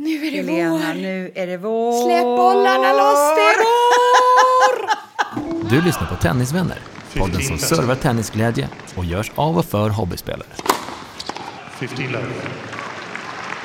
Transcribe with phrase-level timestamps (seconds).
[0.00, 0.94] Nu är det Helena, vår.
[0.94, 2.04] nu är det vår.
[2.06, 4.88] Släpp bollarna loss, det är vår!
[5.70, 6.78] Du lyssnar på Tennisvänner,
[7.16, 10.48] podden som servar tennisglädje och görs av och för hobbyspelare.
[11.78, 12.24] 15 love.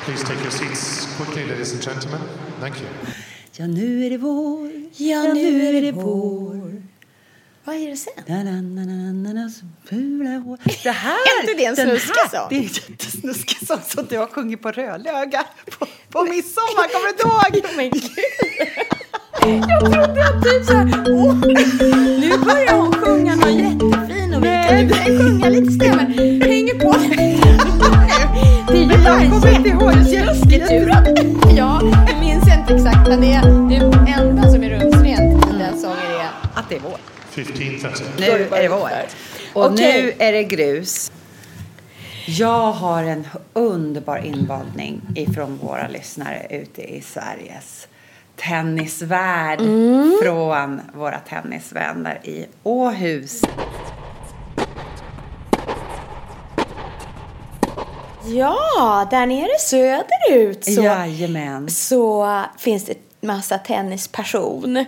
[0.04, 2.20] Please take your seats quickly, ladies and gentlemen.
[2.60, 2.88] Thank you.
[3.56, 4.70] Ja, nu är det vår.
[4.96, 6.82] Ja, nu är det vår.
[7.64, 8.12] Vad är det sen?
[8.26, 10.58] Na, na, na, na, na, na, så fula hår.
[10.82, 12.46] Det här, Är inte det en snuskig här- sång?
[12.50, 15.44] Det är en jättesnuskig sång som du har sjungit på Rödlöga
[15.78, 16.86] på, på midsommar.
[16.92, 17.76] Kommer du ihåg?
[17.76, 18.10] Men gud.
[19.68, 21.34] Jag trodde att typ såhär, åh,
[22.20, 26.04] nu börjar hon sjunga någon jättefin och vi kan, kan sjunga lite stämmer.
[26.44, 26.94] Hänger på.
[28.68, 29.92] Det är ju jag kommer inte ihåg.
[29.92, 34.70] Det är så ja, jag minns inte exakt men det är, det enda som är
[34.70, 37.13] rumsrent i den sången är Att det är vår.
[37.34, 38.04] 15 30.
[38.18, 38.90] Nu är det vår.
[39.52, 40.02] Och Okej.
[40.02, 41.12] nu är det grus.
[42.26, 47.88] Jag har en underbar invalning ifrån våra lyssnare ute i Sveriges
[48.36, 49.58] tennisvärld
[50.22, 53.42] från våra tennisvänner i Åhus.
[58.26, 61.70] Ja, där nere söderut så, Jajamän.
[61.70, 64.84] så finns det massa tennispassion.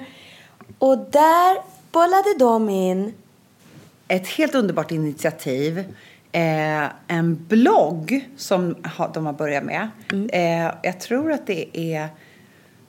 [0.79, 1.57] Och där
[1.97, 3.15] bollade de in
[4.09, 5.79] Ett helt underbart initiativ.
[6.33, 9.89] Eh, en blogg som ha, de har börjat med.
[10.33, 12.09] Eh, jag tror att det är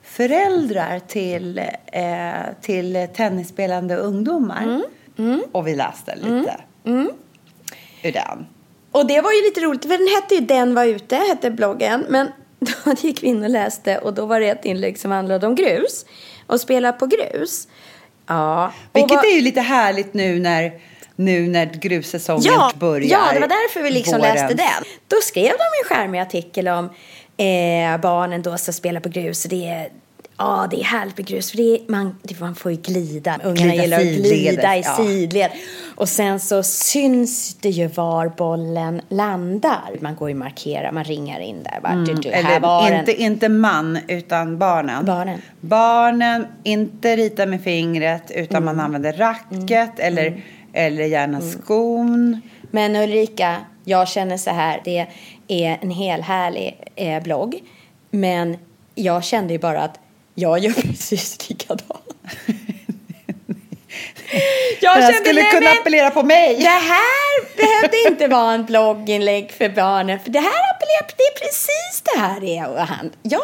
[0.02, 4.82] föräldrar till, eh, till tennisspelande ungdomar.
[5.52, 6.60] Och vi läste lite
[8.04, 8.46] ur den.
[8.92, 12.04] Och det var ju lite roligt, för den hette ju Den var ute, hette bloggen.
[12.08, 15.46] Men då gick vi in och läste och då var det ett inlägg som handlade
[15.46, 16.04] om grus.
[16.46, 17.68] Och spela på grus.
[18.28, 18.72] Ja.
[18.92, 20.72] Vilket vad- är ju lite härligt nu när,
[21.16, 23.10] nu när grussäsongen ja, börjar.
[23.10, 24.34] Ja, det var därför vi liksom våren.
[24.34, 24.84] läste den.
[25.08, 26.84] Då skrev de en charmig artikel om
[27.36, 29.44] eh, barnen då som spelar på grus.
[29.44, 29.88] Och det är,
[30.38, 33.38] ja, det är härligt med grus för det är, man, man får ju glida.
[33.44, 34.96] Ungarna Glida gillar att glida i ja.
[34.96, 35.50] sidled.
[35.94, 39.96] Och sen så syns det ju var bollen landar.
[40.00, 41.80] Man går ju och markerar, man ringar in där.
[41.82, 42.92] Bara, du, du, här var Mm.
[42.92, 43.20] Eller inte, den.
[43.20, 45.04] inte man, utan barnen.
[45.04, 45.42] Barnen.
[45.60, 48.76] Barnen, inte rita med fingret, utan Mm.
[48.76, 52.40] man använder racket eller, eller gärna skon.
[52.70, 54.80] Men Ulrika, jag känner så här.
[54.84, 55.06] Det
[55.48, 57.62] är en hel härlig eh, blogg.
[58.10, 58.56] Men
[58.94, 59.98] jag kände ju bara att
[60.38, 61.82] jag gör precis likadant.
[64.80, 66.56] jag Det här kände, skulle kunna men appellera på mig.
[66.56, 70.18] Det här behövde inte vara en blogginlägg för barnen.
[70.20, 72.68] För det här appellerar, det är precis det här det är.
[72.70, 73.40] Och han, jag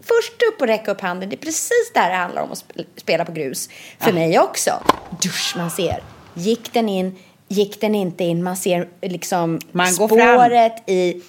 [0.00, 1.28] först upp och räcka upp handen.
[1.28, 3.68] Det är precis det här det handlar om att sp- spela på grus.
[4.00, 4.82] För mig också.
[5.22, 6.02] Dusch, man ser.
[6.34, 7.18] Gick den in?
[7.48, 8.42] Gick den inte in?
[8.42, 10.18] Man ser liksom Man går fram.
[10.38, 11.22] spåret i,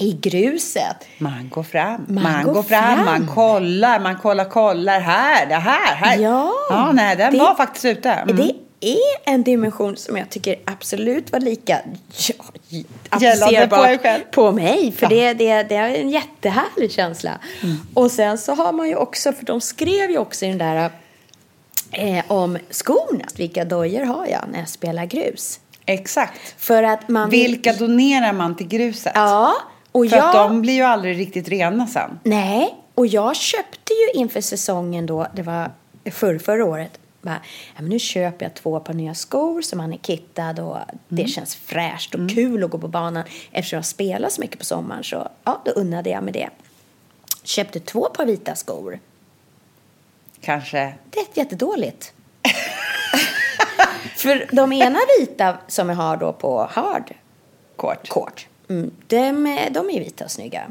[0.00, 0.96] i gruset.
[1.18, 3.04] Man går fram, man, Man går, går fram, fram.
[3.04, 5.00] man kollar, man kollar, kollar.
[5.00, 6.18] Här, det här, här.
[6.18, 6.52] Ja.
[6.70, 8.10] ja nej, den Det- var faktiskt ute.
[8.10, 8.36] Mm.
[8.36, 8.52] Det
[8.82, 11.78] är en dimension som jag tycker absolut var lika
[12.28, 12.34] ja,
[13.10, 14.92] applicerbar på på mig.
[14.92, 15.08] För Ja.
[15.08, 17.38] det, det, det är en jättehärlig känsla.
[17.94, 20.90] Och sen så har man ju också, för de skrev ju också i den där
[21.92, 23.24] eh, om skorna.
[23.36, 25.60] Vilka dojor har jag när jag spelar grus?
[25.86, 26.54] Exakt.
[26.58, 29.12] För att man vill- Vilka donerar man till gruset?
[29.14, 29.54] Ja,
[29.92, 30.26] och För jag...
[30.26, 32.18] att de blir ju aldrig riktigt rena sen.
[32.22, 35.70] Nej, och jag köpte ju inför säsongen då, det var
[36.10, 37.40] förr, förra året, bara,
[37.76, 40.76] ja, men nu köper jag två par nya skor så man är kittad och
[41.08, 43.24] det känns fräscht och kul att gå på banan.
[43.52, 46.48] Eftersom jag spelar så mycket på sommaren så ja, då unnade jag mig det.
[47.42, 48.98] Köpte två par vita skor.
[50.40, 50.94] Kanske.
[51.10, 52.12] Det är jättedåligt.
[54.16, 57.14] För de ena vita som jag har då på hard
[57.76, 58.08] Kort.
[58.08, 60.62] court, mm, de, är- de är vita och snygga.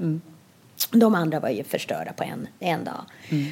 [0.91, 3.01] De andra var ju förstörda på en, en dag.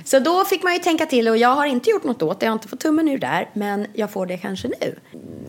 [0.05, 2.45] Så då fick man ju tänka till och jag har inte gjort något åt det.
[2.45, 3.49] Jag har inte fått tummen ur där.
[3.53, 4.95] Men jag får det kanske nu.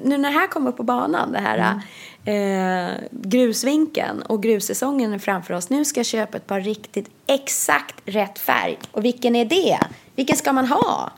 [0.05, 1.81] Nu när det här kommer på banan, det här
[2.25, 5.71] eh, grusvinkeln och grussäsongen är framför oss.
[5.71, 8.79] Nu ska jag köpa ett par riktigt exakt rätt färg.
[8.93, 9.79] Och vilken är det?
[10.17, 11.13] Vilken ska man ha?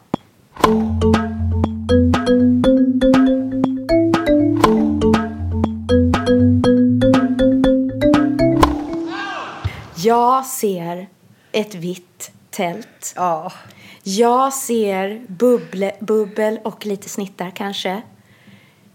[10.10, 11.08] Jag ser
[11.52, 13.12] ett vitt tält.
[13.16, 13.52] Ja.
[14.02, 18.02] Jag ser bubble, bubbel och lite snittar kanske.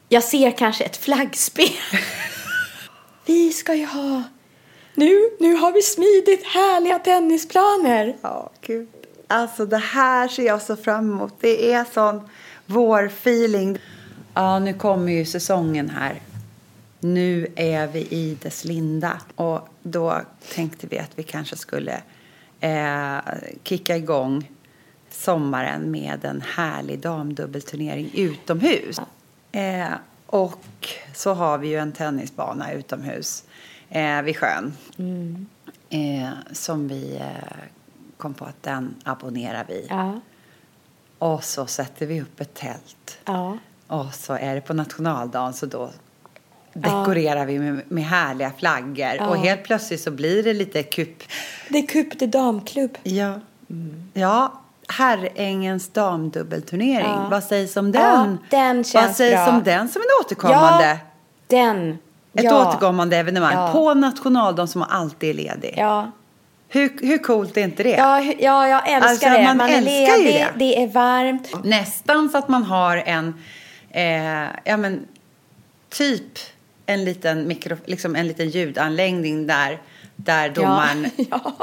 [0.09, 1.69] Jag ser kanske ett flaggspel.
[3.25, 4.23] vi ska ju ha...
[4.94, 8.15] Nu, nu har vi smidit härliga tennisplaner.
[8.21, 8.88] Ja, gud.
[9.27, 11.33] Alltså det här ser jag så fram emot.
[11.39, 12.29] Det är sån
[12.65, 13.79] vårfeeling.
[14.33, 16.21] Ja, nu kommer ju säsongen här.
[17.05, 19.21] Nu är vi i dess linda.
[19.35, 20.21] Och då
[20.53, 22.01] tänkte vi att vi kanske skulle
[22.59, 23.17] eh,
[23.63, 24.51] kicka igång
[25.09, 28.99] sommaren med en härlig damdubbelturnering utomhus.
[29.51, 29.93] Eh,
[30.25, 33.43] och så har vi ju en tennisbana utomhus
[33.89, 34.73] eh, vid sjön.
[35.89, 37.53] Eh, som vi eh,
[38.17, 39.87] kom på att den abonnerar vi.
[39.89, 40.19] Ja.
[41.19, 43.17] Och så sätter vi upp ett tält.
[43.25, 43.57] Ja.
[43.87, 45.91] Och så är det på nationaldagen så då
[46.75, 49.30] dekorerar vi med, med härliga flaggor.
[49.30, 51.24] Och helt plötsligt så blir det lite kupp.
[51.69, 52.98] Det är Cup de damklubb.
[53.04, 53.33] Ja.
[54.13, 57.06] Ja, Herrängens damdubbelturnering.
[57.07, 57.27] Ja.
[57.31, 58.39] Vad sägs om Ja, den?
[58.50, 59.48] den Vad känns sägs bra.
[59.48, 60.88] om den som en återkommande?
[60.89, 60.98] Ja,
[61.48, 61.98] den.
[62.33, 62.68] Ett ja.
[62.69, 63.69] återkommande evenemang Ja.
[63.72, 65.74] på nationaldagen som alltid är ledig.
[65.77, 66.12] Ja.
[66.69, 67.89] Hur, hur coolt är inte det?
[67.89, 69.44] Ja, ja, jag älskar Alltså, det.
[69.44, 70.60] man Man, är älskar ju ledig, det.
[70.60, 70.83] det.
[70.83, 71.63] är varmt.
[71.63, 73.33] Nästan så att man har en,
[73.92, 75.06] eh, ja men,
[75.89, 76.39] typ
[76.85, 79.81] en liten, mikro, liksom en liten ljudanläggning där,
[80.15, 81.53] där domaren, ja.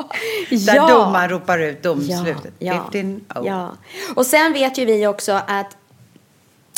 [0.50, 0.88] där Ja.
[0.88, 2.52] domaren ropar ut domslutet.
[2.58, 3.46] Ja, 15, oh.
[3.48, 3.76] ja.
[4.16, 5.76] Och sen vet ju vi också att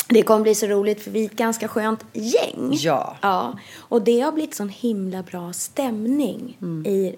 [0.07, 2.69] det kommer bli så roligt för vi är ett ganska skönt gäng.
[2.71, 3.17] Ja.
[3.21, 3.53] ja.
[3.77, 6.85] Och det har blivit sån himla bra stämning Mm.
[6.85, 7.15] i...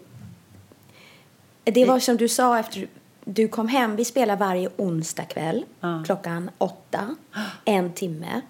[1.63, 2.87] Det var som du sa efter
[3.25, 3.95] du kom hem.
[3.95, 5.65] Vi spelar varje onsdag kväll
[6.05, 7.15] klockan åtta.
[7.65, 8.41] En timme.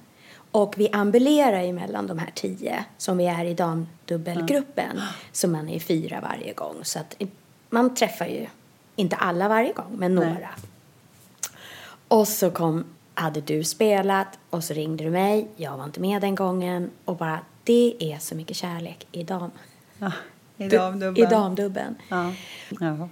[0.57, 5.01] Och vi ambulerar ju mellan de här tio som vi är i damdubbelgruppen.
[5.31, 6.75] Så man är fyra varje gång.
[6.83, 7.15] Så att
[7.69, 8.47] man träffar ju
[8.95, 10.49] inte alla varje gång, men några.
[12.07, 15.47] Och så kom, hade du spelat och så ringde du mig.
[15.55, 16.91] Jag var inte med den gången.
[17.05, 19.51] Och bara, det är så mycket kärlek i dam.
[19.99, 20.11] Ja,
[20.57, 21.29] I I damdubben.
[21.29, 21.95] damdubben.
[22.09, 22.33] Ja.
[22.79, 23.09] Ja.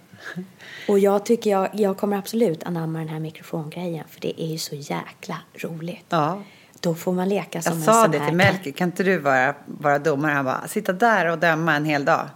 [0.88, 4.06] Och jag tycker jag, jag kommer absolut anamma den här mikrofongrejen.
[4.09, 6.06] För det är ju så jäkla roligt.
[6.09, 6.42] ja.
[6.80, 9.04] Då får man leka som Jag en sa sån det här till Melker, kan inte
[9.04, 10.31] du vara, vara domare?
[10.31, 12.30] Han bara, sitta där och döma en hel dag.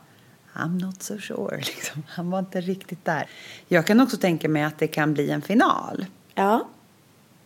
[0.53, 1.57] I'm not so sure.
[1.65, 2.03] Liksom.
[2.07, 3.27] Han var inte riktigt där.
[3.67, 6.05] Jag kan också tänka mig att det kan bli en final.
[6.35, 6.67] Ja.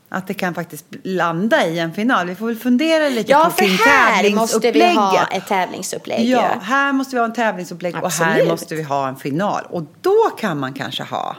[0.09, 2.27] Att det kan faktiskt landa i en final.
[2.27, 6.29] Vi får väl fundera lite Ja, på för kring här måste vi ha ett tävlingsupplägg.
[6.29, 8.47] Ja, här måste vi ha en tävlingsupplägg och här Absolut.
[8.47, 9.63] måste vi ha en final.
[9.69, 11.35] Och då kan man kanske ha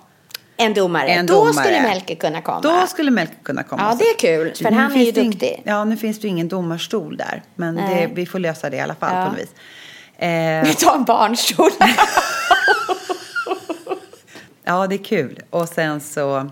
[0.56, 1.09] En domare.
[1.09, 1.53] en Då domare.
[1.65, 2.61] skulle Melker kunna komma.
[2.61, 3.83] Då skulle Melker kunna komma.
[3.83, 5.62] Ja, det är kul, för Nu han är ju duktig.
[5.65, 7.43] Ja, nu finns det ju ingen domarstol där.
[7.55, 9.25] Men det, vi får lösa det i alla fall Ja.
[9.25, 9.51] på något vis.
[10.19, 11.71] Eh, Vi tar en barnstol.
[14.65, 15.39] ja, det är kul.
[15.51, 16.51] Och sen så...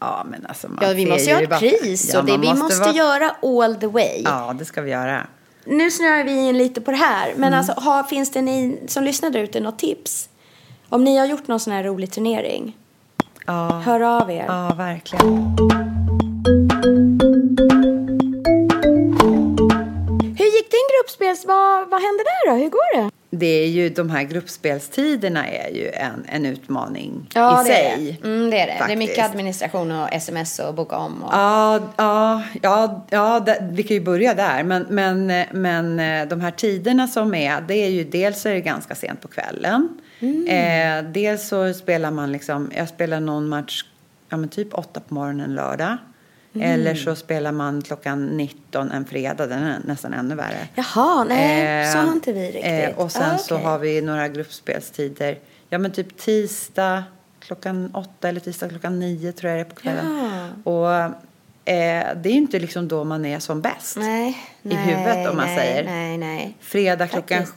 [0.00, 2.10] Ja, men alltså man ja, vi måste ju ha ett pris.
[2.12, 4.22] Ja, och det, vi måste vara- göra all the way.
[4.24, 5.26] Ja, det ska vi göra.
[5.64, 7.32] Nu snöar vi in lite på det här.
[7.36, 7.58] Men Mm.
[7.58, 10.27] alltså, har, finns det ni som lyssnar där ute något tips?
[10.88, 12.76] Om ni har gjort någon sån här rolig turnering.
[13.46, 14.44] Ja, Hör av er.
[14.48, 15.48] ja verkligen.
[20.98, 21.44] Gruppspels...
[21.46, 22.56] Vad, vad hände där då?
[22.56, 23.10] Hur går det?
[23.30, 27.86] Det är ju, de här gruppspelstiderna är ju en, en utmaning i det sig.
[27.86, 28.28] är det.
[28.28, 28.86] Mm, det är det.
[28.86, 29.34] Det är mycket faktiskt.
[29.34, 31.22] administration och sms och boka om.
[31.22, 31.30] Och...
[31.32, 34.62] Ja, ja, ja, ja det, vi kan ju börja där.
[34.62, 38.60] Men, men, men eh, de här tiderna som är, det är ju dels är det
[38.60, 40.00] ganska sent på kvällen.
[40.48, 43.84] Eh, dels så spelar man liksom, jag spelar någon match,
[44.28, 45.96] ja men typ åtta på morgonen lördag.
[46.54, 50.68] Eller så spelar man klockan 19 en fredag, den är nästan ännu värre.
[50.74, 52.64] Jaha, nej, Eh, så har inte vi riktigt.
[52.64, 53.66] Eh, och sen Ah, så okej.
[53.66, 55.38] har vi några gruppspelstider.
[55.68, 57.04] Ja men typ tisdag
[57.40, 60.06] klockan åtta eller tisdag klockan nio tror jag det är på kvällen.
[60.64, 63.96] Och eh, det är ju inte liksom då man är som bäst.
[63.96, 64.28] Nej,
[64.62, 65.84] i nej, huvudet, om man nej, säger.
[65.84, 66.56] Nej, nej.
[66.60, 67.56] Fredag klockan Faktiskt.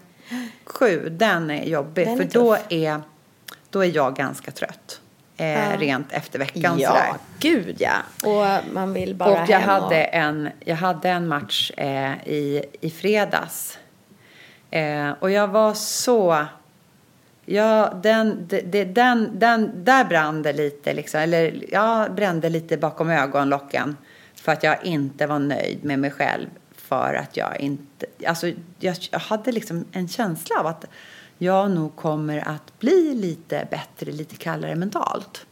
[0.65, 2.07] sju, den är jobbig.
[2.07, 2.65] Den är för då tuff.
[2.69, 3.01] är,
[3.69, 5.01] då är jag ganska trött.
[5.37, 7.13] Eh, Rent efter veckan Ja, sådär.
[7.39, 7.95] gud ja.
[8.23, 12.63] Och man vill bara Och jag hem hade, en, jag hade en match eh, i,
[12.81, 13.79] i fredags.
[14.71, 16.45] Eh, och jag var så...
[17.45, 23.09] Ja, den, det, den, den, där brann det lite, liksom, eller jag brände lite bakom
[23.09, 23.97] ögonlocken.
[24.35, 26.47] För att jag inte var nöjd med mig själv.
[26.75, 28.05] För att jag inte...
[28.25, 30.85] Alltså, jag, jag hade liksom en känsla av att
[31.41, 35.45] jag nog kommer att bli lite bättre, lite kallare mentalt.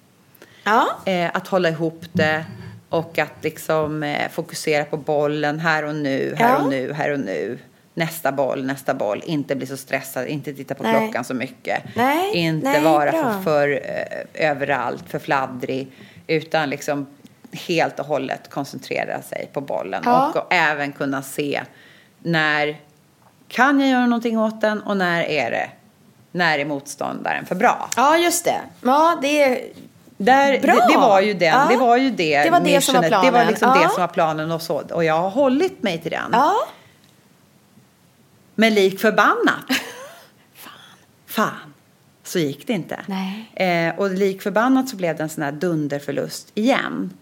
[0.64, 0.88] Ja.
[1.06, 2.46] Eh, att hålla ihop det
[2.90, 6.58] och att liksom eh, fokusera på bollen här och nu, här Ja.
[6.64, 7.60] och nu, här och nu.
[7.94, 10.94] nästa boll, nästa boll, inte bli så stressad, inte titta på Nej.
[11.00, 11.84] klockan så mycket.
[11.96, 13.34] Nej, inte nej, vara bra.
[13.34, 13.70] för, för
[14.34, 15.88] eh, överallt, för fladdrig,
[16.28, 17.08] utan liksom
[17.52, 20.30] helt och hållet koncentrera sig på bollen Ja.
[20.30, 21.62] och, och även kunna se
[22.20, 22.78] när
[23.48, 25.70] kan jag göra någonting åt den och när är det,
[26.32, 27.90] när är motståndaren för bra?
[27.96, 28.62] Ja, just det.
[28.82, 29.62] Ja, det är...
[30.22, 30.74] Där, Bra!
[30.74, 31.66] Det, det var ju den, Ja.
[31.70, 33.24] det var ju det, Det var det som var missionet.
[33.24, 33.48] Det var planen.
[33.48, 33.84] liksom Ja.
[33.84, 34.76] det som var planen och så.
[34.92, 36.30] Och jag har hållit mig till den.
[36.32, 36.54] Ja.
[38.56, 39.66] Men lik förbannat.
[41.28, 41.74] Fan.
[42.24, 43.00] Så gick det inte.
[43.06, 43.52] Nej.
[43.56, 47.14] Eh, och lik förbannat så blev det en sån här dunderförlust igen.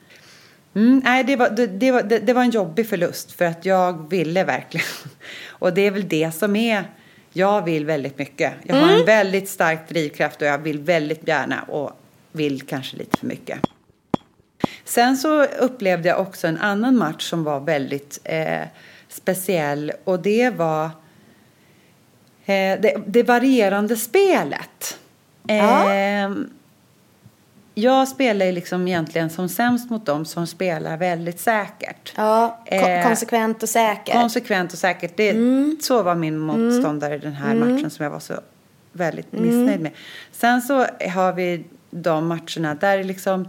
[0.76, 3.66] Mm, nej, det var, det, det, var, det, det var en jobbig förlust för att
[3.66, 4.88] jag ville verkligen.
[5.50, 6.84] Och det är väl det som är,
[7.38, 8.54] jag vill väldigt mycket.
[8.64, 9.00] Jag har Mm.
[9.00, 11.92] en väldigt stark drivkraft och jag vill väldigt gärna och
[12.32, 13.60] vill kanske lite för mycket.
[14.86, 18.62] Sen så upplevde jag också en annan match som var väldigt eh,
[19.10, 20.86] speciell och det var
[22.46, 24.98] eh, det, det varierande spelet.
[25.48, 25.94] Ja.
[25.94, 26.30] Eh,
[27.82, 32.14] jag spelar ju liksom egentligen som sämst mot dem som spelar väldigt säkert.
[32.16, 34.14] Ja, Eh, konsekvent och säker.
[34.14, 35.18] Konsekvent och säkert.
[35.18, 35.78] Det, Mm.
[35.82, 38.34] Så var min motståndare i den här matchen som jag var så
[38.92, 39.46] väldigt Mm.
[39.46, 39.92] missnöjd med.
[40.32, 43.48] Sen så har vi de matcherna där liksom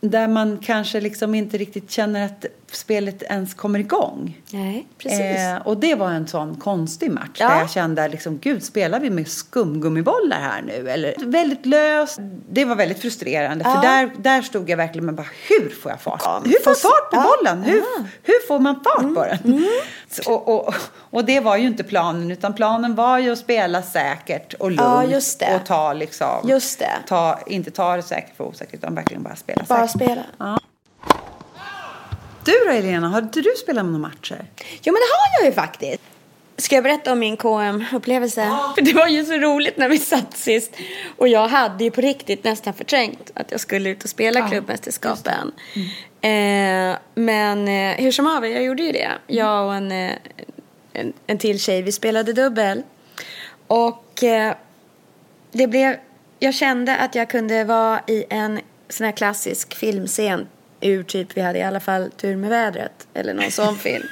[0.00, 4.40] där man kanske liksom inte riktigt känner att spelet ens kommer igång.
[4.52, 5.20] Nej, precis.
[5.20, 7.48] Eh, och det var en sån konstig match Ja.
[7.48, 10.90] där jag kände liksom, gud spelar vi med skumgummibollar här nu?
[10.90, 12.18] Eller väldigt löst.
[12.50, 13.74] Det var väldigt frustrerande Ja.
[13.74, 16.20] för där, där stod jag verkligen med bara, hur får jag fart?
[16.24, 17.62] Ja, hur får jag fart på bollen?
[17.62, 17.82] Hur,
[18.22, 19.66] hur får man fart på den?
[20.10, 20.74] Så, och, och,
[21.10, 25.42] och det var ju inte planen utan planen var ju att spela säkert och lugnt
[25.54, 26.92] och ta liksom, Just det.
[27.08, 30.02] Ta, inte ta det säkert för osäkert utan verkligen bara spela Bara säkert.
[30.38, 30.58] spela.
[32.48, 34.44] Du då Elena, har inte du spelat några matcher?
[34.82, 36.02] Jo, men det har jag ju faktiskt.
[36.56, 38.58] Ska jag berätta om min KM-upplevelse?
[38.74, 40.76] För det var ju så roligt när vi satt sist.
[41.16, 45.52] Och jag hade ju på riktigt nästan förträngt att jag skulle ut och spela klubbmästerskapen.
[46.20, 49.10] Eh, men eh, hur som haver, jag gjorde ju det.
[49.26, 50.12] Jag och en, eh,
[50.92, 52.82] en, en till tjej, vi spelade dubbel.
[53.66, 54.54] Och eh,
[55.52, 55.96] det blev...
[56.38, 60.46] Jag kände att jag kunde vara i en sån här klassisk filmscen
[60.80, 63.06] ur typ Vi hade i alla fall tur med vädret.
[63.14, 64.04] Eller någon sån film.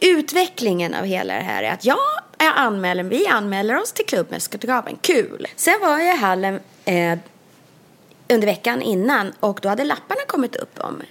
[0.00, 1.98] Utvecklingen av hela det här är att jag,
[2.38, 4.98] jag anmäler, vi anmäler oss till klubbmästerskapen.
[5.00, 5.46] Kul!
[5.56, 7.18] Sen var jag i hallen eh,
[8.28, 11.02] under veckan innan och då hade lapparna kommit upp om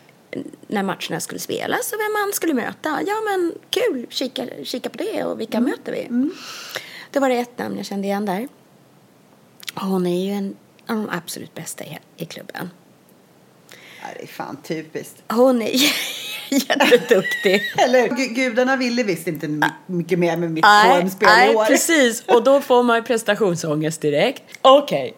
[0.67, 2.99] när matcherna skulle spelas och vem man skulle möta.
[3.07, 6.31] Ja men kul, kika, kika på det och vilka möter vi?
[7.11, 8.47] Då var det ett namn jag kände igen där.
[9.75, 10.55] Hon är ju en
[10.87, 12.69] av de absolut bästa i, i klubben.
[14.17, 15.23] Det är fan typiskt.
[15.29, 15.71] Hon är
[16.49, 17.61] jätteduktig.
[17.77, 21.55] Eller gu- gudarna ville visst inte my- mycket mer med mitt Nej, formspel nej, i
[21.55, 21.65] år.
[21.65, 22.23] precis.
[22.27, 24.43] Och då får man ju prestationsångest direkt.
[24.61, 25.13] Okej.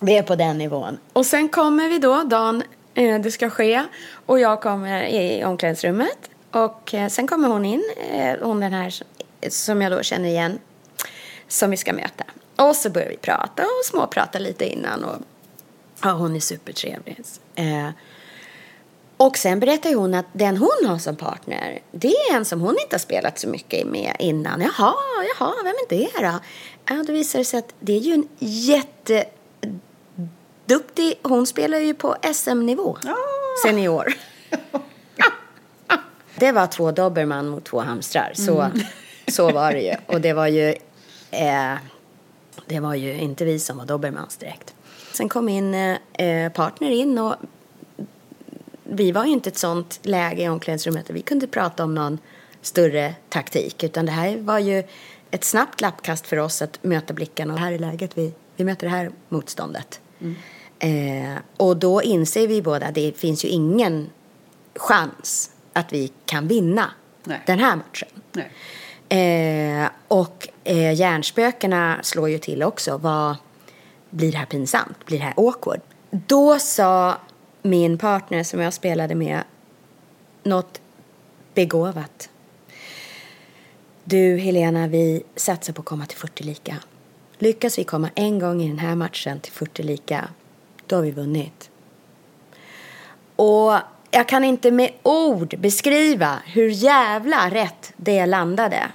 [0.00, 0.98] Vi är på den nivån.
[1.12, 2.62] Och sen kommer vi då, dagen
[2.94, 3.82] eh, det ska ske.
[4.26, 6.18] Och jag kommer i omklädningsrummet.
[6.50, 9.06] Och eh, sen kommer hon in, eh, hon den här som-
[9.50, 10.58] som jag då känner igen.
[11.48, 12.24] Som vi ska möta.
[12.56, 15.04] Och så börjar vi prata och småprata lite innan.
[15.04, 15.16] Och
[16.02, 17.20] ja, hon är supertrevlig.
[17.54, 17.90] Eh,
[19.16, 22.76] och sen berättar hon att den hon har som partner, det är en som hon
[22.82, 24.60] inte har spelat så mycket med innan.
[24.60, 24.94] Jaha,
[25.38, 26.38] jaha, vem är det då?
[26.88, 29.28] Ja, då visar det sig att det är ju en jätteduktig,
[31.22, 32.98] hon spelar ju på SM-nivå,
[33.64, 34.14] senior.
[36.38, 38.70] det var två dobermann mot två hamstrar, så,
[39.28, 39.94] så var det ju.
[40.06, 40.68] Och det var ju,
[41.30, 41.74] eh,
[42.66, 44.75] det var ju inte vi som var dobermans direkt.
[45.16, 47.34] Sen kom min eh, partner in och
[48.84, 52.18] vi var ju inte ett sånt läge i omklädningsrummet där vi kunde prata om någon
[52.62, 53.84] större taktik.
[53.84, 54.84] Utan det här var ju
[55.30, 57.54] ett snabbt lappkast för oss att möta blickarna.
[57.54, 60.00] Och här är läget, vi, vi möter det här motståndet.
[60.78, 64.10] Eh, och då inser vi båda att det finns ju ingen
[64.74, 66.90] chans att vi kan vinna
[67.24, 67.40] Nej.
[67.46, 68.08] den här matchen.
[69.08, 72.98] Eh, och eh, hjärnspökena slår ju till också.
[72.98, 73.36] Vad,
[74.16, 75.06] blir det här pinsamt?
[75.06, 75.80] Blir det här awkward?
[76.10, 77.16] Då sa
[77.62, 79.42] min partner som jag spelade med
[80.42, 80.80] något
[81.54, 82.28] begåvat.
[84.04, 86.76] Du Helena, vi satsar på att komma till 40 lika.
[87.38, 90.28] Lyckas vi komma en gång i den här matchen till 40 lika,
[90.86, 91.70] då har vi vunnit.
[93.36, 93.74] Och
[94.10, 98.90] jag kan inte med ord beskriva hur jävla rätt det landade.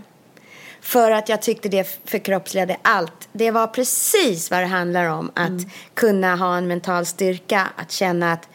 [0.92, 3.30] För att jag tyckte det förkroppsligade allt.
[3.34, 5.32] Det var precis vad det handlar om.
[5.34, 5.62] Att
[5.94, 7.68] kunna ha en mental styrka.
[7.76, 8.50] Att känna att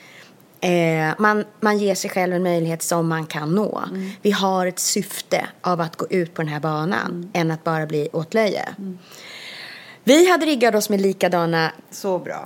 [0.60, 3.82] Eh, man, man ger sig själv en möjlighet som man kan nå.
[4.22, 7.86] Vi har ett syfte av att gå ut på den här banan än att bara
[7.86, 8.68] bli åtlöje.
[10.04, 11.72] Vi hade riggat oss med likadana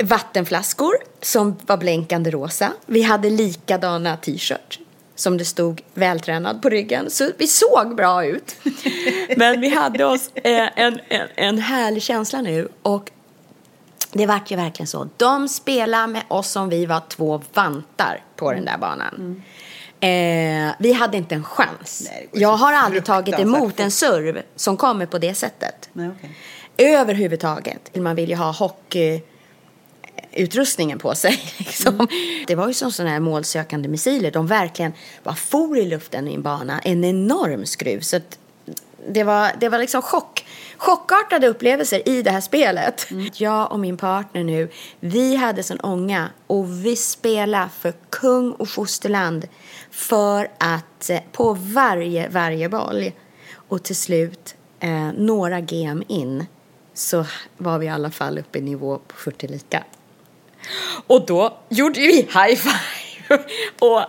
[0.03, 2.73] vattenflaskor som var blänkande rosa.
[2.87, 4.81] Vi hade likadana t-shirts
[5.21, 7.11] som det stod vältränad på ryggen.
[7.11, 8.57] Så vi såg bra ut.
[9.37, 12.69] Men vi hade oss eh, en, en, en härlig känsla nu.
[12.83, 13.11] Och
[14.13, 15.09] det vart ju verkligen så.
[15.17, 19.43] De spelade med oss som vi var två vantar på den där banan.
[20.01, 22.03] Eh, vi hade inte en chans.
[22.11, 25.89] Nej, Jag har aldrig tagit emot en serv som kommer på det sättet.
[25.93, 26.37] Nej, okej.
[26.97, 27.97] Överhuvudtaget.
[27.97, 29.23] Man vill ju ha hockey
[30.33, 31.43] utrustningen på sig.
[31.59, 32.09] Liksom.
[32.47, 34.31] Det var ju som sådana här målsökande missiler.
[34.31, 36.79] De verkligen bara for i luften i en bana.
[36.79, 38.01] En enorm skruv.
[38.01, 38.21] Så
[39.09, 40.47] det, var, det var liksom chock.
[40.77, 43.07] Chockartade upplevelser i det här spelet.
[43.35, 44.69] Jag och min partner nu,
[45.01, 49.49] vi hade sån ånga och vi spelade för kung och fosterland
[49.91, 53.11] för att eh, på varje, varje boll
[53.69, 56.47] och till slut eh, några game in
[56.95, 57.25] så
[57.57, 59.85] var vi i alla fall uppe i nivå på 40 lika.
[61.07, 62.75] Och då gjorde vi high five
[63.79, 64.03] och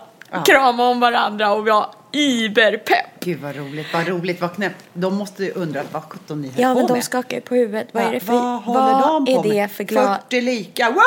[0.46, 3.06] kramade om varandra och var iberpepp.
[3.20, 4.84] Gud vad roligt, vad roligt, vad knäppt.
[4.92, 7.04] De måste ju undra vad sjutton ni höll Ja, på men de med.
[7.04, 7.88] skakar ju på huvudet.
[7.92, 9.70] Vad är det för, vad håller de på är det med?
[9.70, 10.16] för glad...
[10.30, 11.02] 40 lika, wow!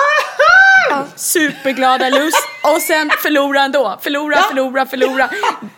[0.90, 2.38] Ja, superglada lust
[2.76, 3.98] och sen förlora ändå.
[4.02, 5.30] Förlora, förlora, förlora.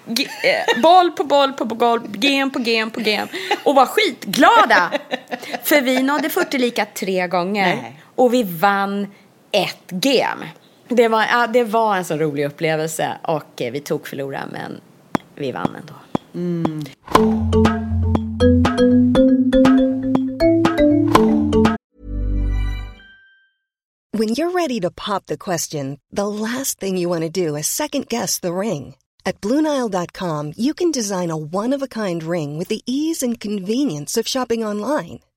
[0.06, 3.28] G- eh, boll på boll på boll, game på game på game.
[3.64, 4.92] Och var skitglada.
[5.64, 7.76] För vi nådde 40 lika tre gånger.
[7.76, 8.02] Nej.
[8.16, 9.08] Och vi vann
[9.52, 10.48] ett game.
[10.88, 14.82] Det var, ja, det var en så rolig upplevelse och eh, vi tog förlora men
[15.36, 15.94] vi vann ändå.
[16.36, 16.84] Mm.
[24.18, 27.68] When you're ready to pop the question, the last thing you want to do is
[27.68, 28.96] second guess the ring.
[29.26, 33.40] At Bluenile.com, you can design a one of a kind ring with the ease and
[33.40, 35.20] convenience of shopping online.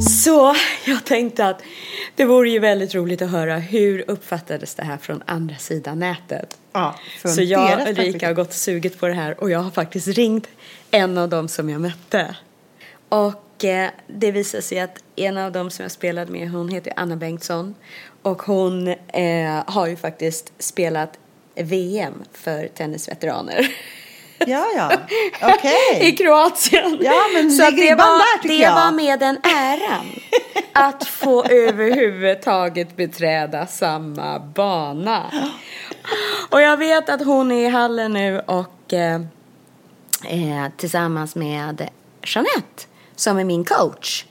[0.00, 0.54] Så
[0.86, 1.62] jag tänkte att
[2.14, 6.58] det vore ju väldigt roligt att höra hur uppfattades det här från andra sidan nätet.
[6.72, 9.70] Ja, Så jag och Ulrika har gått och sugit på det här och jag har
[9.70, 10.48] faktiskt ringt
[10.90, 12.36] en av dem som jag mötte.
[13.08, 16.92] Och eh, det visar sig att en av dem som jag spelade med, hon heter
[16.96, 17.74] Anna Bengtsson.
[18.22, 21.18] Och hon eh, har ju faktiskt spelat
[21.54, 23.66] VM för tennisveteraner.
[24.46, 24.90] Ja, ja,
[25.42, 26.08] okej.
[26.08, 26.98] I Kroatien.
[27.00, 28.04] Ja, men Så det var,
[28.42, 28.74] där, det jag.
[28.74, 30.06] var med den äran.
[30.72, 35.22] Att få överhuvudtaget beträda samma bana.
[36.50, 39.14] Och jag vet att hon är i hallen nu och eh,
[40.28, 41.88] eh, tillsammans med
[42.22, 42.84] Jeanette
[43.16, 44.24] som är min coach.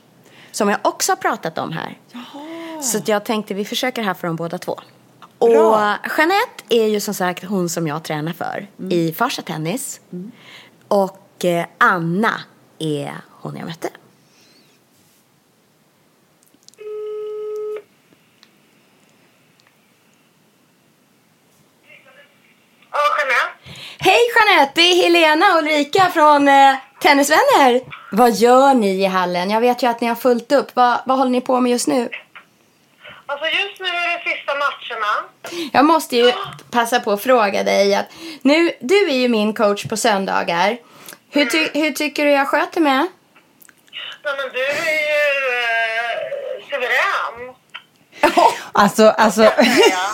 [0.52, 1.98] Som jag också har pratat om här.
[2.80, 4.80] Så att jag tänkte vi försöker här för de båda två.
[5.44, 5.96] Och Bra.
[6.16, 10.00] Jeanette är ju som sagt hon som jag tränar för i Farsa Tennis.
[10.88, 12.40] Och eh, Anna
[12.78, 13.88] är hon jag mötte.
[23.98, 27.80] Hej Jeanette, det är Helena och Ulrika från eh, Tennisvänner.
[28.12, 29.50] Vad gör ni i hallen?
[29.50, 30.76] Jag vet ju att ni har fullt upp.
[30.76, 32.08] Vad, vad håller ni på med just nu?
[33.26, 35.12] Alltså just nu är det sista matcherna.
[35.72, 36.32] Jag måste ju
[36.70, 38.06] passa på att fråga dig att
[38.42, 40.78] nu, du är ju min coach på söndagar.
[41.30, 42.92] Hur, ty, hur tycker du jag sköter mig?
[44.24, 47.54] Nej, men du är ju eh, suverän.
[48.76, 49.42] Alltså, alltså.
[49.42, 49.50] Ja.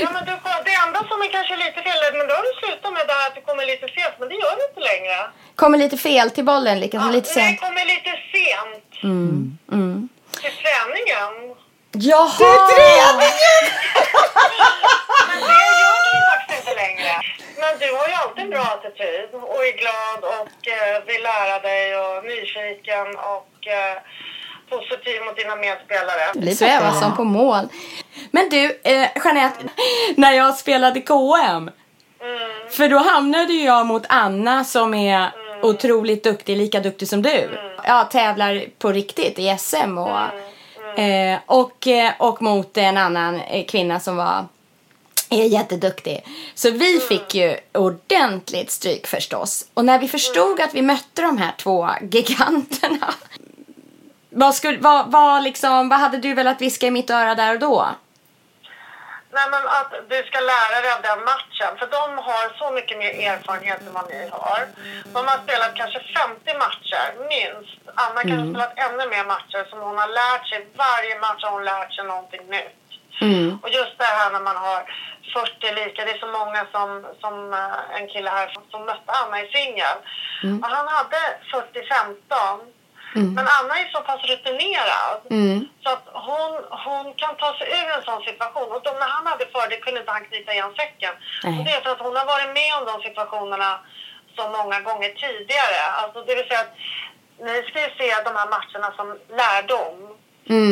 [0.00, 0.32] ja, men du,
[0.64, 3.26] det enda som är kanske lite fel, men då har du slutat med det här
[3.28, 5.30] att du kommer lite sent, men det gör du inte längre.
[5.56, 7.60] Kommer lite fel till bollen, liksom, Ja, lite Nej, sent.
[7.60, 8.84] kommer lite sent.
[9.00, 9.58] Träningen.
[12.02, 12.56] Jaha!
[15.28, 17.12] Men det gör du ju faktiskt inte längre.
[17.60, 21.58] Men du har ju alltid en bra attityd och är glad och eh, vill lära
[21.60, 23.96] dig och nyfiken och eh,
[24.70, 26.22] positiv mot dina medspelare.
[26.34, 27.68] Det svävar som på mål.
[28.30, 29.64] Men du, eh, Jeanette,
[30.16, 31.70] när jag spelade KM.
[32.70, 35.30] För då hamnade ju jag mot Anna som är
[35.62, 37.58] otroligt duktig, lika duktig som du.
[37.86, 40.20] Ja, tävlar på riktigt i SM och,
[41.00, 44.46] eh, och, eh, och mot en annan eh, kvinna som var
[45.30, 46.24] är jätteduktig.
[46.54, 49.66] Så vi fick ju ordentligt stryk förstås.
[49.74, 53.14] Och när vi förstod att vi mötte de här två giganterna.
[54.30, 57.60] Vad, skulle, vad, vad, liksom, vad hade du velat viska i mitt öra där och
[57.60, 57.88] då?
[59.36, 61.70] Nej, men att du ska lära dig av den matchen.
[61.78, 64.60] För de har så mycket mer erfarenhet än vad ni har.
[65.14, 67.80] De har spelat kanske 50 matcher, minst.
[67.94, 70.60] Anna kanske har spelat ännu mer matcher som hon har lärt sig.
[70.76, 72.76] Varje match har hon lärt sig någonting nytt.
[73.62, 74.80] Och just det här när man har
[75.34, 76.04] 40 lika.
[76.04, 76.88] Det är så många som,
[77.20, 79.96] som eh, en kille här som, mötte Anna i singel.
[80.62, 81.20] Och han hade
[81.52, 82.72] 40-15.
[83.14, 85.20] Men Anna är så pass rutinerad
[85.82, 86.52] så att hon,
[86.84, 88.72] hon kan ta sig ur en sån situation.
[88.72, 91.14] Och då, när han hade fördel kunde inte han knyta igen säcken.
[91.44, 91.58] Nej.
[91.58, 93.80] Och det är för att hon har varit med om de situationerna
[94.36, 95.80] så många gånger tidigare.
[96.00, 96.74] Alltså det vill säga att
[97.46, 99.98] ni ska ju se de här matcherna som lärdom.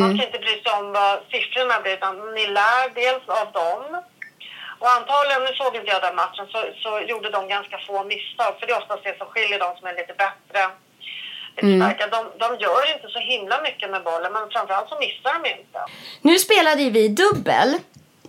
[0.01, 4.03] Man ska inte bry sig om vad siffrorna blir utan ni lär dels av dem.
[4.79, 8.59] Och antagligen, nu såg inte jag den matchen, så, så gjorde de ganska få misstag.
[8.59, 10.61] För det är oftast det som skiljer de som är lite bättre.
[11.57, 12.07] Starka.
[12.07, 15.79] De, de gör inte så himla mycket med bollen men framförallt så missar de inte.
[16.21, 17.77] Nu spelade vi dubbel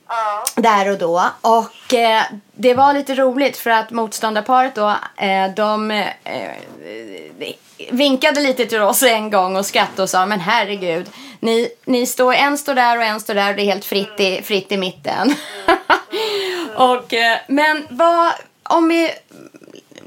[0.08, 0.44] Ja.
[0.56, 1.24] där och då.
[1.40, 6.50] Och eh, det var lite roligt för att motståndarparet då, eh, de eh,
[7.90, 11.06] vinkade lite till oss en gång och skrattade och sa men herregud.
[11.40, 14.20] Ni, ni står, en står där och en står där och det är helt fritt
[14.20, 15.34] i, fritt i mitten.
[16.76, 19.10] och, eh, men vad, om vi,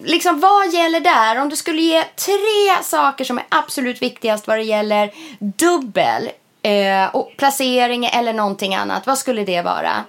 [0.04, 1.42] liksom vad gäller där?
[1.42, 6.30] Om du skulle ge tre saker som är absolut viktigast vad det gäller dubbel
[6.62, 9.08] eh, och placering eller någonting annat.
[9.08, 10.04] Vad skulle det vara?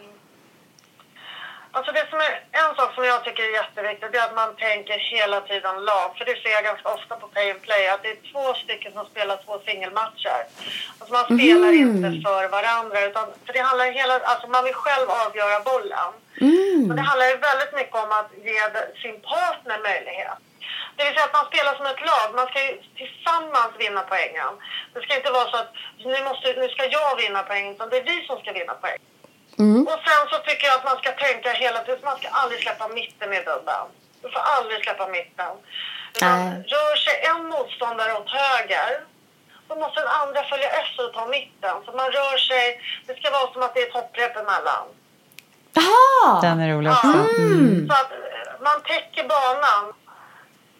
[1.76, 2.32] Alltså det som är
[2.62, 6.08] en sak som jag tycker är jätteviktigt det är att man tänker hela tiden lag.
[6.16, 8.92] För det ser jag ganska ofta på Pay and Play att det är två stycken
[8.92, 10.40] som spelar två singelmatcher.
[10.98, 15.08] Alltså man spelar inte för varandra utan för det handlar hela, alltså man vill själv
[15.24, 16.10] avgöra bollen.
[16.88, 18.60] Men det handlar ju väldigt mycket om att ge
[19.02, 20.38] sin partner möjlighet.
[20.96, 22.26] Det vill säga att man spelar som ett lag.
[22.40, 24.52] Man ska ju tillsammans vinna poängen.
[24.92, 25.72] Det ska inte vara så att
[26.12, 28.74] nu, måste, nu ska jag vinna poängen utan det är vi som ska vinna
[29.56, 29.86] poäng.
[29.90, 32.88] Och sen så tycker jag att man ska tänka hela tiden, man ska aldrig släppa
[32.88, 33.88] mitten i dubbeln.
[34.22, 35.52] Du får aldrig släppa mitten.
[36.14, 36.64] Utan Nej.
[36.74, 38.90] rör sig en motståndare åt höger,
[39.68, 41.74] då måste den andra följa efter och ta mitten.
[41.84, 44.84] Så man rör sig, det ska vara som att det är ett hopprep emellan.
[45.78, 46.40] Jaha!
[46.40, 47.12] Den är rolig också.
[47.88, 49.84] Så att eh, man täcker banan.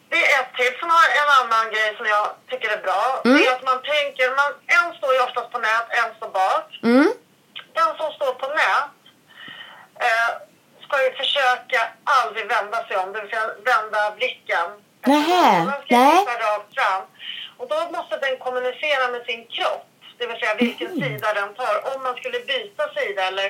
[0.09, 0.79] Det är ett tips.
[0.79, 3.03] Sen har en annan grej som jag tycker är bra.
[3.23, 6.67] Det är att man tänker, man, en står ju oftast på nät, en står bak.
[6.83, 7.09] Mm.
[7.79, 8.91] Den som står på nät
[10.07, 10.31] eh,
[10.83, 11.79] ska ju försöka
[12.25, 14.67] aldrig vända sig om, det vill säga vända blicken.
[15.05, 16.25] Nähä, Den ska nej.
[16.45, 17.01] rakt fram.
[17.57, 19.85] Och då måste den kommunicera med sin kropp,
[20.17, 20.99] det vill säga vilken Mm.
[21.03, 21.75] sida den tar.
[21.95, 23.47] Om man skulle byta sida eller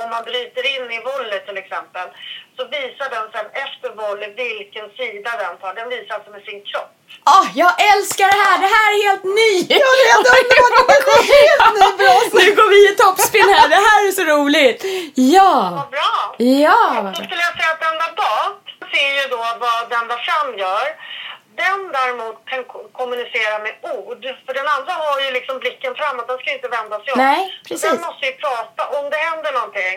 [0.00, 2.06] om man bryter in i volley till exempel
[2.56, 5.72] så visar den sen efter volley vilken sida den tar.
[5.80, 6.90] Den visar alltså med sin kropp.
[7.34, 8.56] Åh, jag älskar det här!
[8.64, 9.52] Det här är helt ny!
[9.82, 11.04] Ja, det är helt underbart!
[11.08, 13.68] Det är helt ny bra Nu går vi i toppspin här.
[13.74, 14.80] Det här är så roligt!
[15.36, 15.52] Ja!
[15.78, 16.14] Vad bra!
[16.66, 17.12] Ja!
[17.16, 18.54] Så skulle jag säga att den där bak
[18.92, 20.86] ser ju då vad den där fram gör.
[21.56, 24.22] Den däremot kan ko- kommunicera med ord.
[24.46, 27.18] För den andra har ju liksom blicken framåt, den ska inte vända sig om.
[27.18, 27.90] Nej, Så precis.
[27.90, 29.96] Den måste ju prata om det händer någonting.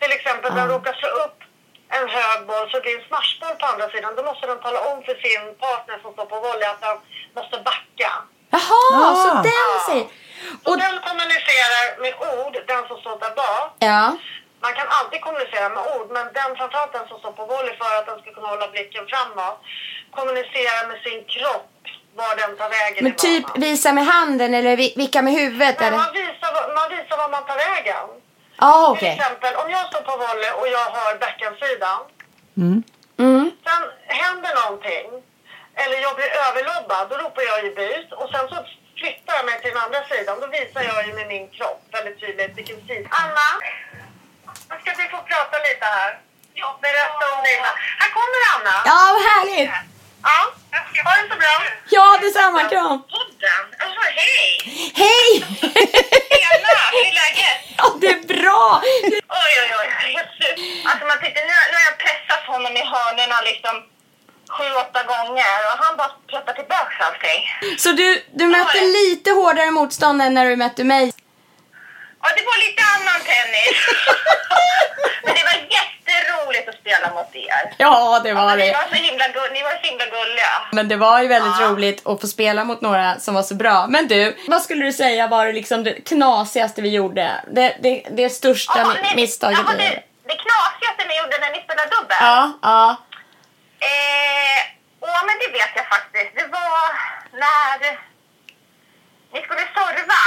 [0.00, 1.38] Till exempel den råkar slå upp
[1.98, 4.14] en hög boll så det är en smashboll på andra sidan.
[4.16, 6.96] Då måste den tala om för sin partner som står på volley att den
[7.38, 8.10] måste backa.
[8.50, 9.14] Jaha, Ah.
[9.24, 9.42] så den
[9.88, 10.06] säger...
[10.64, 13.70] Så Och, den kommunicerar med ord, den som står där bak.
[13.78, 14.16] ja.
[14.64, 17.92] Man kan alltid kommunicera med ord, men den framförallt den som står på volley för
[17.98, 19.58] att den ska kunna hålla blicken framåt,
[20.16, 21.66] kommunicerar med sin kropp
[22.20, 25.88] var den tar vägen Men typ visa med handen eller vi- vicka med huvudet Nej,
[25.88, 25.96] eller?
[25.96, 28.06] man, visar, vad- man visar var man tar vägen.
[28.56, 29.18] Ja, Till okej.
[29.18, 32.00] exempel, om jag står på volley och jag har backhandsidan.
[32.56, 32.82] Mm.
[33.66, 33.82] Sen
[34.22, 35.06] händer någonting,
[35.82, 38.12] eller jag blir överlobbad, då ropar jag ju byt.
[38.12, 38.56] Och sen så
[39.00, 40.40] flyttar jag mig till den andra sidan.
[40.40, 43.08] Då visar jag ju med min kropp väldigt tydligt vilken sida.
[43.22, 43.48] Anna,
[44.70, 46.12] nu ska vi få prata lite här.
[46.86, 47.70] Berätta om dina...
[48.00, 48.76] Här kommer Anna.
[48.90, 49.70] Ja, vad härligt!
[50.22, 50.38] Ja,
[51.04, 51.54] ha det så bra.
[51.96, 52.60] Ja, detsamma.
[52.72, 53.02] Kram!
[53.02, 53.64] Podden.
[53.82, 54.44] Alltså, hej!
[55.02, 55.28] Hej!
[56.42, 57.56] Tjena, hur är läget?
[57.78, 58.82] Ja, det är bra!
[59.42, 60.16] Oj, oj, oj.
[60.84, 63.74] Alltså man tänkte, nu, nu har jag pressat honom i hörnorna liksom.
[64.56, 67.40] sju, åtta gånger och han bara petar tillbaka allting.
[67.78, 71.12] Så du, du mötte lite hårdare motstånd än när du mötte mig?
[72.22, 73.76] Ja, det var lite annan tennis.
[75.24, 77.74] Men det var jätteroligt att spela mot er.
[77.78, 78.72] Ja, det var Ni det.
[78.72, 80.52] var så himla, ni var så himla gulliga.
[80.72, 83.86] Men det var ju väldigt roligt att få spela mot några som var så bra.
[83.86, 87.44] Men du, vad skulle du säga var det liksom det knasigaste vi gjorde?
[87.52, 90.02] Det, det, det största Ja, ni- misstaget vi det, gjorde?
[90.28, 92.16] det knasigaste ni gjorde när ni spelade dubbel?
[92.20, 92.96] Ja, ja.
[93.80, 94.60] Eh,
[95.00, 96.30] åh, men det vet jag faktiskt.
[96.34, 96.84] Det var
[97.32, 97.98] när
[99.32, 100.22] ni skulle serva.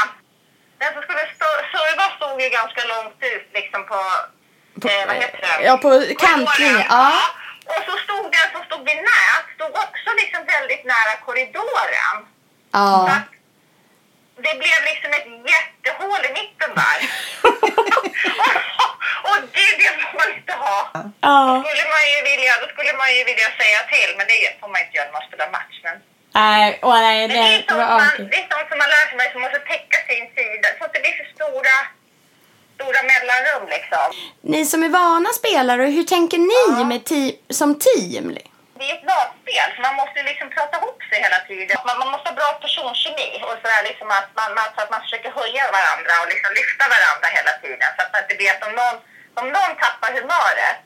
[0.84, 4.00] Den som skulle stå- serva stod ju ganska långt ut liksom på,
[4.90, 5.64] eh, vad heter det?
[5.68, 5.90] Ja, på
[6.26, 6.86] kantlinjen.
[6.90, 7.12] Ja.
[7.72, 12.16] Och så stod den som stod vid nät, stod också liksom väldigt nära korridoren.
[12.72, 12.88] Ja.
[13.08, 13.30] Så att
[14.46, 16.98] Det blev liksom ett jättehål i mitten där.
[19.30, 20.78] och, det, det får man inte ha.
[21.28, 21.64] Ja.
[21.64, 24.82] Skulle man ju vilja, då skulle man ju vilja säga till, men det får man
[24.82, 25.78] inte göra när man spelar match.
[25.88, 25.96] Men,
[26.42, 28.32] Nej, åh nej, men det, är det sånt var man, artigt.
[28.32, 31.02] det är sånt som man lär sig, man måste täcka sin sida så att det
[31.04, 31.76] blir för stora,
[32.78, 34.08] stora mellanrum liksom.
[34.54, 38.28] Ni som är vana spelare, hur tänker ni med te- som team?
[38.80, 41.78] Det är ett lagspel, så man måste liksom prata ihop sig hela tiden.
[41.88, 45.02] Man, man måste ha bra personkemi och sådär liksom att man, man, så att man
[45.06, 47.90] försöker höja varandra och liksom lyfta varandra hela tiden.
[47.96, 48.98] Så att man inte vet om någon,
[49.40, 50.80] om någon tappar humöret,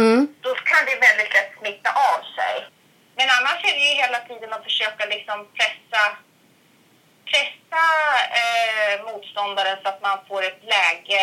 [0.00, 0.20] Mm.
[0.44, 2.54] då kan det väldigt lätt smitta av sig.
[3.16, 6.02] Men annars är det ju hela tiden att försöka liksom pressa,
[7.30, 7.84] pressa
[8.40, 11.20] eh, motståndaren så att man får ett läge,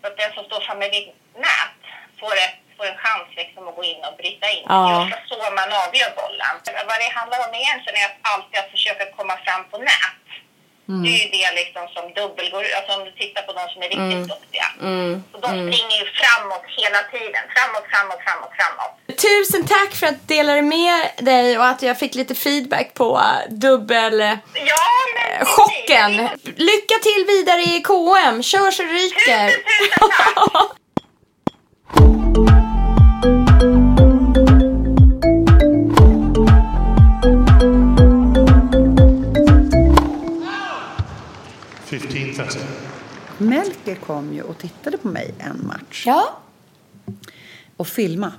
[0.00, 1.80] så att den som står framme vid nät
[2.20, 4.66] får, ett, får en chans liksom att gå in och bryta in.
[4.68, 4.74] Ja.
[4.86, 6.54] Det är ofta så man avgör bollen.
[6.90, 10.24] Vad det handlar om egentligen är att alltid att försöka komma fram på nät.
[10.86, 13.78] Det är ju det liksom som dubbel går alltså om du tittar på de som
[13.82, 14.66] är riktigt duktiga.
[15.32, 17.42] Så de springer ju framåt hela tiden.
[17.54, 18.92] Framåt, framåt, framåt, framåt.
[19.26, 23.54] Tusen tack för att dela med dig och att jag fick lite feedback på uh,
[23.54, 24.20] dubbel...
[24.20, 25.54] uh, Ja, men precis.
[25.54, 26.12] chocken!
[26.56, 29.48] Lycka till vidare i KM, kör så ryker!
[29.48, 30.68] Tusen, tusen tack!
[42.36, 42.58] Thirty.
[43.38, 46.38] Melker kom ju och tittade på mig en match Ja,
[47.76, 48.32] och filma.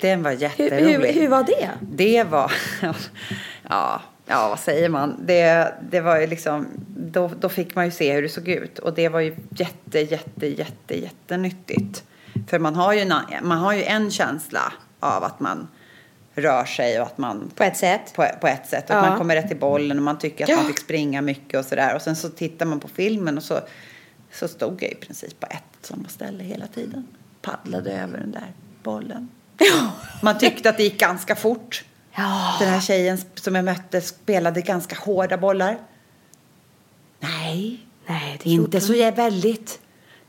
[0.00, 1.08] Den var hur, jätterolig.
[1.08, 1.70] hur, hur var det?
[1.80, 2.52] Det var...
[3.68, 5.16] ja, ja, vad säger man?
[5.26, 6.66] Det, det var ju liksom...
[6.96, 8.78] Då, då fick man ju se hur det såg ut.
[8.78, 12.04] Och det var ju jätte, jätte, jätte, jättenyttigt.
[12.48, 15.68] För man har ju man har ju en känsla av att man
[16.34, 17.50] rör sig och att man...
[17.54, 18.12] På ett sätt.
[18.14, 18.90] På, på ett sätt.
[18.90, 19.00] Och Ja.
[19.02, 20.56] man kommer rätt i bollen och man tycker att Ja.
[20.56, 21.94] man fick springa mycket och sådär.
[21.94, 23.60] Och sen så tittar man på filmen och så,
[24.32, 27.06] så stod jag i princip på ett samma ställe hela tiden.
[27.42, 29.28] Paddlade över den där bollen.
[30.22, 31.84] Man tyckte att det gick ganska fort.
[32.16, 32.56] Ja.
[32.60, 35.78] Den här tjejen som jag mötte spelade ganska hårda bollar.
[37.20, 39.80] Nej, Nej, det inte så jag väldigt.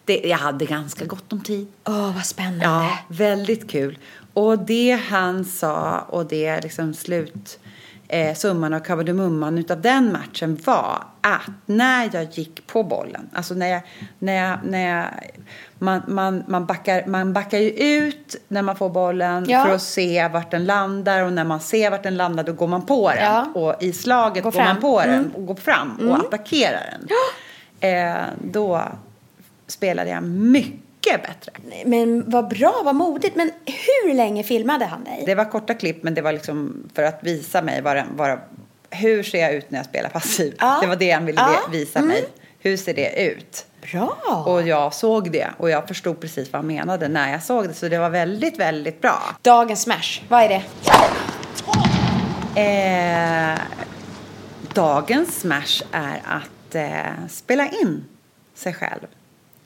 [0.06, 1.68] Det, jag hade ganska gott om tid.
[1.86, 2.66] Åh, vad spännande.
[2.66, 3.98] Ja, väldigt kul.
[4.36, 7.60] Och det han sa och det liksom slut
[8.08, 13.54] eh, summan av kardemumman utav den matchen var att när jag gick på bollen, alltså
[13.54, 13.82] när jag,
[14.20, 15.06] när jag, när jag
[15.80, 19.66] man, man, man, backar, man backar ju ut när man får bollen Ja.
[19.66, 22.68] för att se vart den landar och när man ser vart den landar då går
[22.68, 23.24] man på den.
[23.24, 23.46] Ja.
[23.56, 25.32] Och i slaget Går går, man på den Mm.
[25.36, 27.08] och går fram och attackerar den.
[27.80, 28.82] Eh, då
[29.68, 30.80] spelade jag mycket
[31.14, 31.52] bättre.
[31.86, 33.36] Men vad bra, vad modigt.
[33.36, 35.24] Men hur länge filmade han dig?
[35.26, 38.40] Det var korta klipp, men det var liksom för att visa mig vad, vad,
[38.90, 40.56] hur ser jag ut när jag spelar passiv.
[40.60, 40.78] Ja.
[40.82, 41.60] Det var det han ville Ja.
[41.72, 42.26] visa mig.
[42.60, 43.66] Hur ser det ut?
[43.92, 44.44] Bra!
[44.48, 47.74] Och jag såg det och jag förstod precis vad han menade när jag såg det.
[47.74, 49.20] Så det var väldigt, väldigt bra.
[49.42, 50.62] Dagens smash, vad är det?
[52.62, 53.60] Eh,
[54.74, 58.06] dagens smash är att eh, spela in
[58.56, 59.08] sig själv.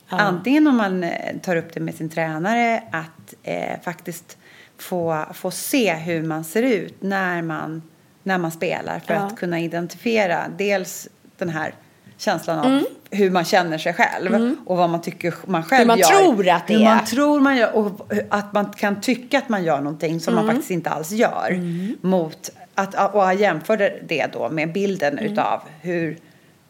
[0.10, 4.38] Antingen om man eh, tar upp det med sin tränare, att eh, faktiskt
[4.78, 7.82] få, få se hur man ser ut när man,
[8.24, 9.20] när man spelar för Ja.
[9.20, 11.74] att kunna identifiera dels den här
[12.18, 16.06] känslan av hur man känner sig själv och vad man tycker man själv man gör.
[16.08, 16.86] tror att det hur är.
[16.96, 20.48] man tror man gör och att man kan tycka att man gör någonting som man
[20.48, 21.60] faktiskt inte alls gör.
[22.08, 26.18] Mot att, och jag jämförde det då med bilden utav hur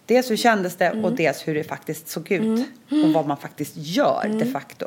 [0.09, 3.73] Dels hur kändes det och dels hur det faktiskt såg ut och vad man faktiskt
[3.75, 4.85] gör de facto.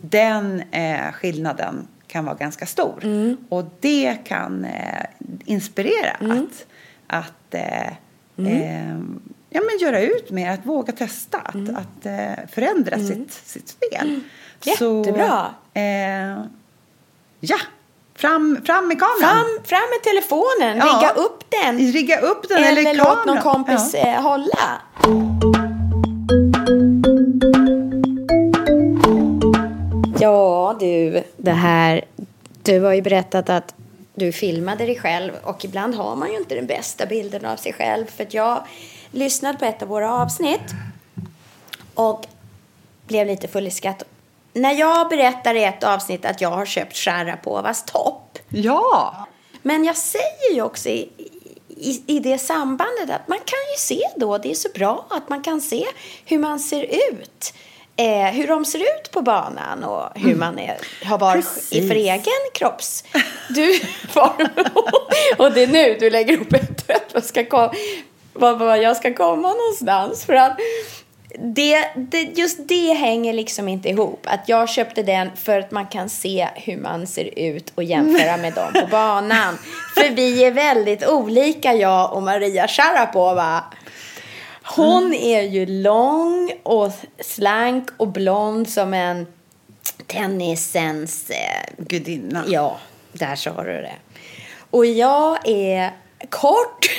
[0.00, 3.04] Den eh, skillnaden kan vara ganska stor
[3.48, 5.04] och det kan eh,
[5.44, 6.66] inspirera att,
[7.06, 7.88] att eh,
[8.36, 8.98] eh,
[9.50, 14.20] ja, men göra ut mer, att våga testa, att, att eh, förändra sitt, sitt spel.
[14.62, 15.54] Jättebra.
[15.74, 16.44] Så, eh,
[17.40, 17.58] ja,
[18.14, 19.18] Fram, fram med kameran.
[19.20, 20.84] Fram, fram med telefonen, Ja.
[20.84, 21.78] rigga upp den.
[21.92, 24.00] Rigga upp den eller, eller låt någon kompis Ja.
[24.00, 24.80] eh, hålla.
[30.20, 32.04] Ja, du, det här.
[32.62, 33.74] Du har ju berättat att
[34.14, 37.72] du filmade dig själv och ibland har man ju inte den bästa bilden av sig
[37.72, 38.06] själv.
[38.06, 38.62] För att jag
[39.10, 40.70] lyssnade på ett av våra avsnitt
[41.94, 42.26] och
[43.06, 44.02] blev lite full i skratt.
[44.52, 49.26] När jag berättar i ett avsnitt att jag har köpt Sharapovas topp Ja.
[49.62, 51.08] men jag säger ju också i,
[51.68, 55.28] i, i det sambandet att man kan ju se då, det är så bra att
[55.28, 55.86] man kan se
[56.24, 57.54] hur man ser ut.
[57.96, 61.94] Eh, hur de ser ut på banan och hur man är, har varit i för
[61.94, 63.04] egen kropps...
[63.48, 63.80] Du
[65.36, 67.72] och det är nu du lägger upp ett trött och ska
[68.32, 70.24] var, var jag ska komma någonstans.
[70.24, 70.56] För att
[71.38, 74.20] det, det, just det hänger liksom inte ihop.
[74.24, 78.36] Att jag köpte den för att man kan se hur man ser ut och jämföra
[78.36, 79.58] med dem på banan.
[79.94, 83.64] För vi är väldigt olika, jag och Maria Sharapova.
[84.62, 89.26] Hon är ju lång och slank och blond som en
[90.06, 91.30] tennisens...
[91.30, 92.44] Eh, Gudinna.
[92.48, 92.78] ja,
[93.12, 93.94] där sa du det.
[94.70, 95.92] Och jag är
[96.30, 96.90] kort.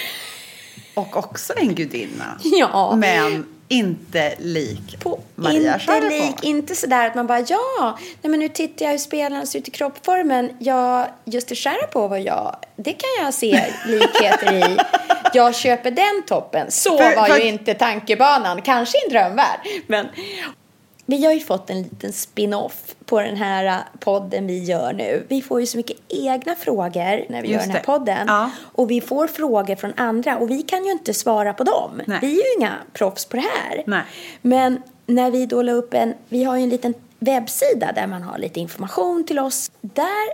[0.94, 2.40] Och också en gudinna.
[2.44, 2.96] Ja.
[2.96, 6.10] Men inte lik på, Maria inte Sharapova.
[6.10, 9.60] lik, inte sådär att man bara ja, nej men nu tittar jag hur spelarna ser
[9.60, 10.50] ut i kroppsformen.
[10.60, 14.78] Ja, just det Sharapova jag, det kan jag se likheter i.
[15.34, 16.72] Jag köper den toppen.
[16.72, 19.60] Så För- var för- ju inte tankebanan, kanske i en drömvärld.
[19.88, 20.08] Men
[21.06, 25.26] vi har ju fått en liten spin-off på den här äh, podden vi gör nu.
[25.30, 27.86] Vi får ju så mycket egna frågor när vi gör Just den här det.
[27.86, 28.28] podden.
[28.28, 28.52] Ja.
[28.62, 32.02] Och vi får frågor från andra och vi kan ju inte svara på dem.
[32.06, 32.18] Nej.
[32.22, 33.84] Vi är ju inga proffs på det här.
[33.88, 34.04] Nej.
[34.42, 38.22] Men när vi då la upp en, vi har ju en liten webbsida där man
[38.24, 39.72] har lite information till oss.
[39.82, 40.34] Där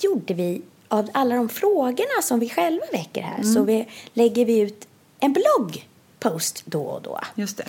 [0.00, 3.54] gjorde vi av alla de frågorna som vi själva väcker här Mm.
[3.54, 4.88] så vi, lägger vi ut
[5.20, 7.20] en bloggpost då och då.
[7.34, 7.64] Just det.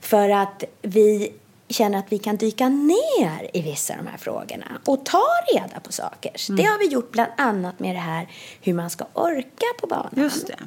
[0.00, 1.32] För att vi
[1.72, 5.80] känner att vi kan dyka ner i vissa av de här frågorna och ta reda
[5.80, 6.32] på saker.
[6.48, 6.56] Mm.
[6.56, 8.28] Det har vi gjort bland annat med det här
[8.60, 10.10] hur man ska orka på banan.
[10.16, 10.58] Just det.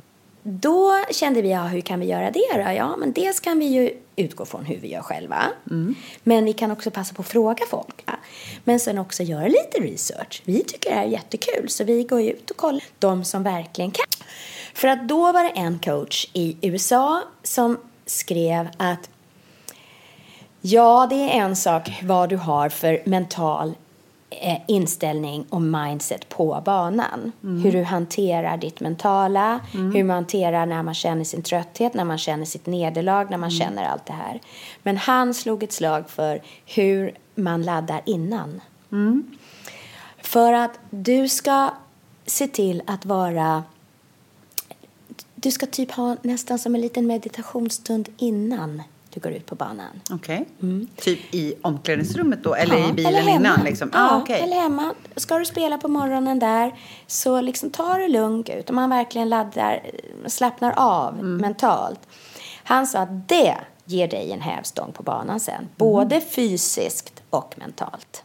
[0.47, 2.71] Då kände vi, ja, hur kan vi göra det då?
[2.71, 5.43] Ja, men dels kan vi ju utgå från hur vi gör själva.
[6.23, 8.03] Men vi kan också passa på att fråga folk.
[8.05, 8.13] Ja.
[8.63, 10.41] Men sen också göra lite research.
[10.45, 13.91] Vi tycker det här är jättekul, så vi går ut och kollar de som verkligen
[13.91, 14.05] kan.
[14.73, 19.09] För att då var det en coach i USA som skrev att
[20.67, 23.73] Ja, det är en sak vad du har för mental
[24.29, 27.31] eh, inställning och mindset på banan.
[27.41, 32.17] Hur du hanterar ditt mentala, hur man hanterar när man känner sin trötthet, när man
[32.17, 34.41] känner sitt nederlag, när man känner allt det här.
[34.83, 38.61] Men han slog ett slag för hur man laddar innan.
[40.17, 41.69] För att du ska
[42.25, 43.63] se till att vara...
[45.35, 48.81] Du ska typ ha nästan som en liten meditationsstund innan
[49.15, 50.01] du går ut på banan.
[50.11, 50.45] Okej.
[50.97, 52.55] Typ i omklädningsrummet då?
[52.55, 53.35] Eller Ja, i bilen eller hemma.
[53.47, 53.63] innan?
[53.65, 53.89] Liksom.
[53.93, 54.41] Ja, ah, okej.
[54.41, 54.93] eller hemma.
[55.15, 56.75] Ska du spela på morgonen där
[57.07, 58.69] så liksom ta det lugnt ut.
[58.69, 59.79] Om man verkligen laddar,
[60.27, 61.37] slappnar av Mm.
[61.37, 61.99] mentalt.
[62.63, 65.55] Han sa att det ger dig en hävstång på banan sen.
[65.55, 65.67] Mm.
[65.77, 68.23] Både fysiskt och mentalt.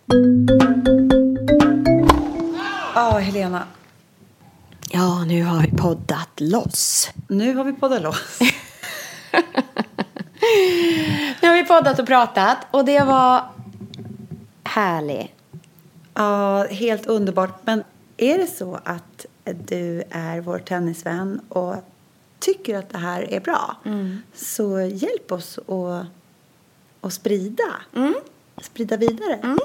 [2.94, 3.62] Ja, Helena.
[4.92, 7.10] Ja, nu har vi poddat loss.
[7.28, 8.38] Nu har vi poddat loss.
[11.42, 13.44] Nu har vi poddat och pratat och det var
[14.64, 15.30] härligt.
[16.14, 17.60] Ja, helt underbart.
[17.64, 17.84] Men
[18.16, 21.74] är det så att du är vår tennisvän och
[22.38, 23.76] tycker att det här är bra
[24.34, 26.06] så hjälp oss att,
[27.00, 27.64] att sprida.
[28.62, 29.56] Sprida vidare.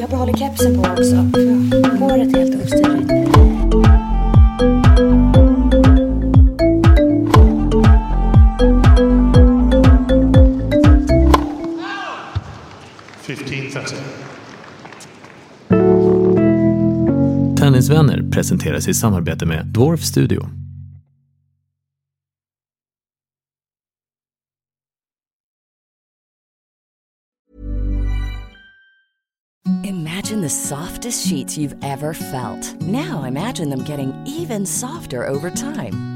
[0.00, 1.75] Jag behåller kepsen på också.
[18.56, 20.48] Presenteras i samarbete med Dwarf Studio.
[29.84, 32.80] Imagine the softest sheets you've ever felt.
[32.80, 36.15] Now imagine them getting even softer over time.